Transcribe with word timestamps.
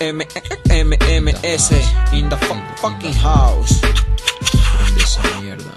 M 0.00 0.26
M 1.08 1.34
S 1.42 1.74
in 2.12 2.28
the 2.28 2.36
fucking 2.76 3.14
house. 3.14 3.80
Esa 4.96 5.22
mierda. 5.40 5.72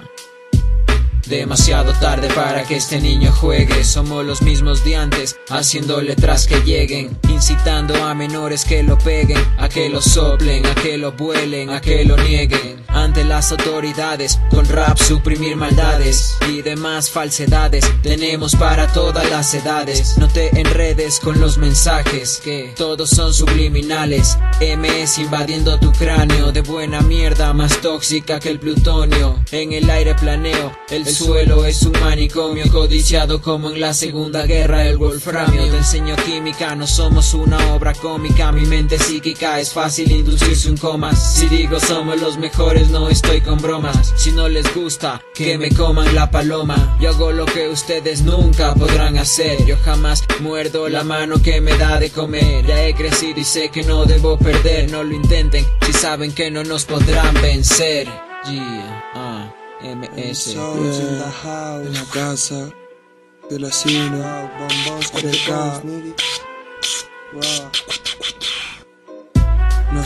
Demasiado 1.27 1.93
tarde 1.93 2.27
para 2.29 2.64
que 2.64 2.77
este 2.77 3.00
niño 3.00 3.32
juegue. 3.32 3.83
Somos 3.83 4.25
los 4.25 4.41
mismos 4.41 4.83
de 4.83 4.96
antes, 4.96 5.36
haciendo 5.50 6.01
letras 6.01 6.47
que 6.47 6.61
lleguen, 6.61 7.18
incitando 7.27 8.04
a 8.04 8.15
menores 8.15 8.65
que 8.65 8.82
lo 8.82 8.97
peguen, 8.97 9.38
a 9.57 9.70
que 9.70 9.89
lo 9.89 10.02
soplen, 10.02 10.66
a 10.66 10.73
que 10.75 10.97
lo 10.97 11.11
vuelen, 11.11 11.70
a 11.70 11.81
que 11.81 12.04
lo 12.06 12.18
nieguen. 12.18 12.79
Ante 12.99 13.23
las 13.23 13.53
autoridades, 13.53 14.41
con 14.49 14.67
rap 14.67 14.97
suprimir 14.97 15.55
maldades 15.55 16.35
y 16.49 16.61
demás 16.61 17.09
falsedades. 17.09 17.85
Tenemos 18.03 18.57
para 18.57 18.87
todas 18.91 19.29
las 19.29 19.53
edades. 19.53 20.17
No 20.17 20.27
te 20.27 20.59
enredes 20.59 21.21
con 21.21 21.39
los 21.39 21.57
mensajes, 21.57 22.41
que 22.43 22.73
todos 22.75 23.09
son 23.09 23.33
subliminales. 23.33 24.37
MS 24.59 25.19
invadiendo 25.19 25.79
tu 25.79 25.93
cráneo, 25.93 26.51
de 26.51 26.59
buena 26.59 26.99
mierda, 26.99 27.53
más 27.53 27.79
tóxica 27.79 28.37
que 28.41 28.49
el 28.49 28.59
plutonio. 28.59 29.39
En 29.53 29.71
el 29.71 29.89
aire 29.89 30.13
planeo, 30.15 30.73
el 30.89 31.07
suelo 31.07 31.65
es 31.65 31.81
un 31.83 31.93
manicomio 32.02 32.69
codiciado 32.69 33.41
como 33.41 33.72
en 33.72 33.80
la 33.80 33.94
segunda 33.94 34.45
guerra 34.45 34.86
el 34.86 34.97
wolframio 34.97 35.69
Te 35.69 35.77
enseño 35.77 36.16
química, 36.17 36.75
no 36.75 36.86
somos 36.86 37.33
una 37.33 37.73
obra 37.73 37.94
cómica 37.94 38.52
Mi 38.52 38.66
mente 38.66 38.97
psíquica 39.00 39.59
es 39.59 39.72
fácil 39.72 40.11
inducirse 40.11 40.69
un 40.69 40.77
coma 40.77 41.16
Si 41.16 41.47
digo 41.47 41.80
somos 41.80 42.19
los 42.19 42.38
mejores 42.38 42.89
no 42.90 43.09
estoy 43.09 43.42
con 43.42 43.58
bromas. 43.59 44.14
Si 44.18 44.32
no 44.32 44.48
les 44.48 44.73
gusta, 44.76 45.22
que 45.34 45.58
me 45.58 45.70
coman 45.70 46.14
la 46.16 46.30
paloma. 46.30 46.98
Yo 47.00 47.09
hago 47.09 47.31
lo 47.31 47.46
que 47.46 47.70
ustedes 47.70 48.22
nunca 48.22 48.73
podrán 48.73 49.18
hacer. 49.18 49.66
Yo 49.66 49.78
jamás 49.84 50.23
muerdo 50.40 50.90
la 50.90 51.04
mano 51.04 51.42
que 51.42 51.62
me 51.62 51.78
da 51.78 52.00
de 52.00 52.09
comer. 52.09 52.66
Ya 52.66 52.84
he 52.84 52.94
crecido 52.94 53.40
y 53.40 53.44
sé 53.44 53.70
que 53.70 53.84
no 53.84 54.06
debo 54.06 54.38
perder. 54.38 54.92
No 54.92 55.04
lo 55.04 55.14
intenten 55.14 55.66
si 55.86 55.94
saben 55.94 56.34
que 56.34 56.52
no 56.52 56.64
nos 56.64 56.86
podrán 56.86 57.34
vencer. 57.42 58.08
Yeah, 58.46 59.03
ah. 59.16 59.53
MS. 59.81 60.56
en 60.56 61.94
la 61.94 62.03
casa 62.14 62.70
de 63.50 63.59
la 63.59 63.72
cina, 63.72 64.52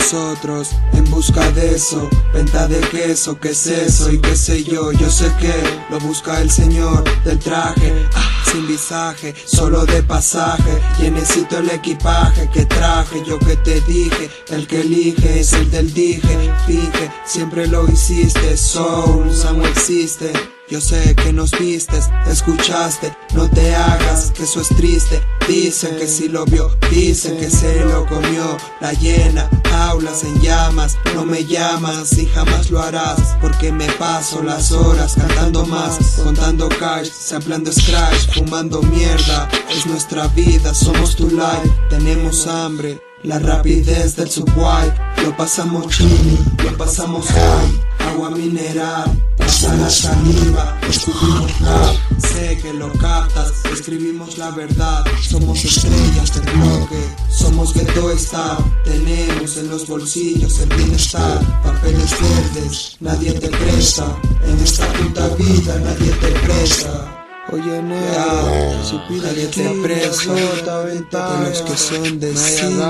Nosotros 0.04 0.72
en 0.92 1.06
busca 1.10 1.50
de 1.52 1.76
eso, 1.76 2.10
venta 2.34 2.68
de 2.68 2.82
queso, 2.90 3.40
qué 3.40 3.52
es 3.52 3.68
eso 3.68 4.12
y 4.12 4.20
qué 4.20 4.36
sé 4.36 4.62
yo, 4.62 4.92
yo 4.92 5.10
sé 5.10 5.32
que 5.40 5.54
lo 5.90 5.98
busca 6.02 6.42
el 6.42 6.52
señor 6.52 7.06
del 7.24 7.40
traje, 7.40 7.94
ah, 8.14 8.44
sin 8.52 8.68
visaje, 8.68 9.34
solo 9.46 9.86
de 9.86 10.04
pasaje, 10.04 10.82
y 11.00 11.10
necesito 11.10 11.60
el 11.60 11.70
equipaje 11.70 12.50
que 12.54 12.66
traje, 12.66 13.24
yo 13.26 13.40
que 13.40 13.56
te 13.56 13.80
dije, 13.82 14.30
el 14.50 14.68
que 14.68 14.82
elige 14.82 15.40
es 15.40 15.54
el 15.54 15.72
del 15.72 15.94
dije, 15.94 16.54
fije, 16.68 17.10
siempre 17.26 17.66
lo 17.68 17.90
hiciste, 17.90 18.58
soul, 18.58 19.32
no 19.56 19.66
existe. 19.66 20.34
Yo 20.70 20.80
sé 20.80 21.14
que 21.16 21.34
nos 21.34 21.52
vistes, 21.52 22.10
escuchaste, 22.26 23.14
no 23.34 23.50
te 23.50 23.76
hagas, 23.76 24.32
que 24.32 24.44
eso 24.44 24.62
es 24.62 24.70
triste. 24.70 25.22
Dicen 25.46 25.98
que 25.98 26.08
si 26.08 26.30
lo 26.30 26.46
vio, 26.46 26.72
dicen 26.90 27.38
que 27.38 27.50
se 27.50 27.82
lo 27.82 28.06
comió. 28.06 28.58
La 28.80 28.94
llena, 28.94 29.50
aulas 29.74 30.24
en 30.24 30.42
llamas, 30.42 30.98
no 31.16 31.26
me 31.26 31.44
llamas 31.44 32.18
y 32.18 32.26
jamás 32.28 32.72
lo 32.72 32.82
harás. 32.82 33.36
Porque 33.42 33.74
me 33.74 33.88
paso 33.94 34.42
las 34.42 34.72
horas 34.72 35.16
cantando 35.16 35.66
más, 35.66 36.22
contando 36.24 36.70
cash, 36.70 37.10
samplando 37.12 37.72
scratch, 37.72 38.34
fumando 38.34 38.82
mierda. 38.84 39.50
Es 39.70 39.86
nuestra 39.86 40.28
vida, 40.30 40.74
somos 40.74 41.18
tu 41.18 41.30
life, 41.30 41.72
tenemos 41.90 42.48
hambre. 42.48 43.02
La 43.24 43.40
rapidez 43.40 44.18
del 44.18 44.30
subway, 44.30 44.94
lo 45.24 45.36
pasamos 45.38 45.88
chini, 45.88 46.38
lo 46.62 46.78
pasamos 46.78 47.26
high, 47.28 47.80
agua 48.14 48.30
mineral, 48.30 49.06
pasa 49.38 49.74
la 49.76 49.90
saliva, 49.90 50.80
escupimos 50.90 51.60
rap, 51.62 51.96
sé 52.20 52.58
que 52.62 52.74
lo 52.74 52.92
captas, 52.94 53.52
escribimos 53.72 54.38
la 54.38 54.52
verdad, 54.52 55.04
somos 55.22 55.64
estrellas 55.66 56.34
del 56.36 56.54
bloque, 56.58 57.02
somos 57.30 57.74
ghetto 57.74 58.12
star, 58.12 58.58
tenemos 58.84 59.58
en 59.58 59.70
los 59.70 59.88
bolsillos 59.88 60.60
el 60.60 60.70
bienestar, 60.70 61.40
papeles 61.64 62.12
verdes, 62.22 62.98
nadie 63.00 63.34
te 63.34 63.50
presta, 63.50 64.06
en 64.46 64.60
esta 64.60 64.86
puta 64.94 65.28
vida 65.30 65.80
nadie 65.80 66.12
te 66.12 66.28
presta. 66.46 67.10
Oye, 67.52 67.82
negro, 67.84 68.63
si 68.84 68.96
nadie 69.22 69.48
te 69.48 69.70
preso, 69.82 70.34
de 70.36 71.50
los 71.50 71.62
que 71.62 71.78
son 71.78 72.20
de 72.20 72.36
cinco 72.36 72.86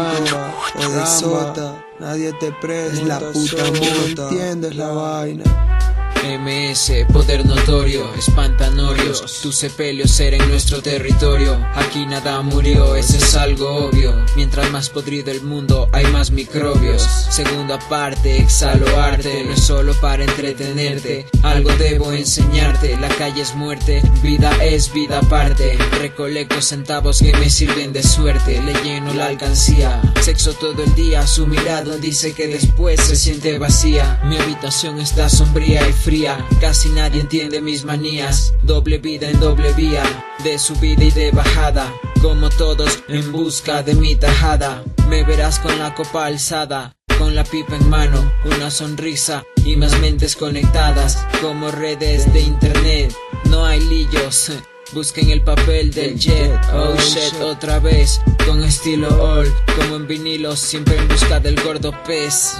o 0.75 0.89
de 0.89 1.05
sota, 1.05 1.85
nadie 1.99 2.33
te 2.33 2.51
presta, 2.51 3.01
es 3.01 3.07
la 3.07 3.19
puta 3.19 3.63
mota, 3.65 4.29
entiendes 4.29 4.75
la 4.75 4.87
vaina. 4.89 5.82
MS, 6.23 7.05
poder 7.11 7.45
notorio, 7.45 8.09
espantanorios, 8.17 9.41
tu 9.41 9.51
sepelio 9.51 10.07
será 10.07 10.37
en 10.37 10.47
nuestro 10.47 10.81
territorio. 10.81 11.59
Aquí 11.75 12.05
nada 12.05 12.41
murió, 12.41 12.95
eso 12.95 13.17
es 13.17 13.35
algo 13.35 13.87
obvio. 13.87 14.15
Mientras 14.37 14.71
más 14.71 14.89
podrido 14.89 15.31
el 15.31 15.41
mundo, 15.41 15.89
hay 15.91 16.05
más 16.07 16.31
microbios. 16.31 17.03
Segunda 17.29 17.77
parte, 17.89 18.37
exhalo 18.37 19.01
arte, 19.01 19.43
no 19.43 19.51
es 19.51 19.63
solo 19.63 19.93
para 19.99 20.23
entretenerte. 20.23 21.25
Algo 21.41 21.69
debo 21.77 22.13
enseñarte, 22.13 22.95
la 22.97 23.09
calle 23.09 23.41
es 23.41 23.53
muerte, 23.53 24.01
vida 24.21 24.51
es 24.63 24.93
vida 24.93 25.19
aparte. 25.19 25.77
Recolecto 25.99 26.61
centavos 26.61 27.19
que 27.19 27.33
me 27.33 27.49
sirven 27.49 27.91
de 27.91 28.01
suerte, 28.01 28.61
le 28.61 28.73
lleno 28.81 29.13
la 29.13 29.27
alcancía. 29.27 30.01
Sexo 30.21 30.53
todo 30.53 30.83
el 30.83 30.95
día, 30.95 31.27
su 31.27 31.47
mirada 31.47 31.97
dice 31.97 32.33
que 32.33 32.47
después 32.47 33.01
se 33.01 33.17
siente 33.17 33.59
vacía. 33.59 34.21
Mi 34.23 34.37
habitación 34.37 35.01
está 35.01 35.27
sombría 35.27 35.87
y 35.89 35.91
fría 35.91 36.12
Casi 36.61 36.89
nadie 36.89 37.21
entiende 37.21 37.59
mis 37.59 37.85
manías. 37.85 38.53
Doble 38.61 38.99
vida 38.99 39.29
en 39.29 39.39
doble 39.39 39.73
vía, 39.73 40.03
de 40.43 40.59
subida 40.59 41.03
y 41.03 41.09
de 41.09 41.31
bajada. 41.31 41.91
Como 42.21 42.49
todos 42.49 43.03
en 43.07 43.31
busca 43.31 43.81
de 43.81 43.95
mi 43.95 44.15
tajada. 44.15 44.83
Me 45.09 45.23
verás 45.23 45.57
con 45.57 45.77
la 45.79 45.95
copa 45.95 46.27
alzada. 46.27 46.93
Con 47.17 47.33
la 47.33 47.43
pipa 47.43 47.75
en 47.77 47.89
mano, 47.89 48.31
una 48.45 48.69
sonrisa 48.69 49.43
y 49.65 49.75
más 49.75 49.99
mentes 50.01 50.35
conectadas 50.35 51.25
como 51.41 51.71
redes 51.71 52.31
de 52.31 52.41
internet. 52.41 53.15
No 53.45 53.65
hay 53.65 53.79
lillos, 53.81 54.51
Busquen 54.93 55.31
el 55.31 55.41
papel 55.41 55.91
del 55.91 56.19
jet, 56.19 56.51
oh 56.71 56.95
shit, 56.97 57.33
otra 57.41 57.79
vez, 57.79 58.21
con 58.45 58.63
estilo 58.63 59.07
all, 59.23 59.51
como 59.75 59.95
en 59.95 60.07
vinilo, 60.07 60.55
siempre 60.55 60.95
en 60.97 61.07
busca 61.07 61.39
del 61.39 61.59
gordo 61.63 61.91
pez. 62.03 62.57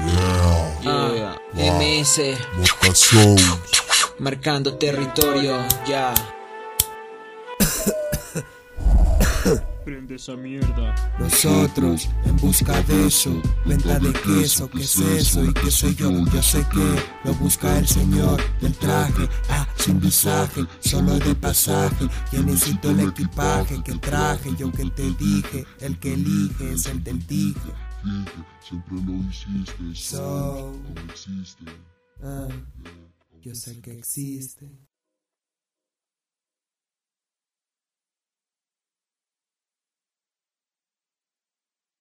Ah, 0.84 1.38
MS, 1.54 2.22
marcando 4.18 4.74
territorio, 4.76 5.58
ya. 5.88 6.14
Esa 10.14 10.36
mierda. 10.36 10.94
Nosotros 11.20 12.08
en 12.26 12.38
busca 12.38 12.80
de 12.84 13.08
eso, 13.08 13.42
venta 13.66 13.98
de 13.98 14.14
queso, 14.14 14.70
¿qué 14.70 14.82
es 14.82 15.00
eso? 15.00 15.44
Y 15.44 15.52
qué 15.54 15.72
soy 15.72 15.96
yo, 15.96 16.12
yo 16.28 16.44
sé 16.44 16.64
que 16.72 17.28
lo 17.28 17.34
busca 17.36 17.80
el 17.80 17.88
señor 17.88 18.40
del 18.62 18.74
traje, 18.76 19.28
ah, 19.50 19.68
sin 19.76 20.00
visaje, 20.00 20.66
solo 20.82 21.18
de 21.18 21.34
pasaje. 21.34 22.08
Yo 22.32 22.44
necesito 22.44 22.92
el 22.92 23.00
equipaje 23.00 23.82
que 23.84 23.94
traje, 23.94 24.56
yo 24.56 24.72
que 24.72 24.86
te 24.92 25.10
dije, 25.14 25.66
el 25.80 25.98
que 25.98 26.14
elige 26.14 26.74
es 26.74 26.86
el 26.86 27.04
del 27.04 27.26
dije. 27.26 27.74
Siempre 28.62 28.96
lo 28.96 29.14
hiciste, 29.30 29.96
So, 29.96 30.74
no 30.96 31.02
existe. 31.12 31.66
ah, 32.22 32.48
yo 33.42 33.56
sé 33.56 33.82
que 33.82 33.98
existe. 33.98 34.70